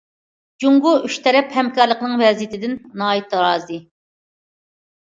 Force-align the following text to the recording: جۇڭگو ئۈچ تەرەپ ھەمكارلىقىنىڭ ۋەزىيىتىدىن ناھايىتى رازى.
جۇڭگو 0.63 0.93
ئۈچ 1.09 1.17
تەرەپ 1.27 1.53
ھەمكارلىقىنىڭ 1.59 2.17
ۋەزىيىتىدىن 2.25 2.77
ناھايىتى 3.05 3.47
رازى. 3.49 3.81